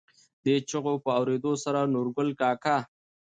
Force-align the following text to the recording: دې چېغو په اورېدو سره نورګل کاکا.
دې 0.43 0.55
چېغو 0.69 0.93
په 1.03 1.09
اورېدو 1.17 1.51
سره 1.63 1.79
نورګل 1.93 2.29
کاکا. 2.41 2.77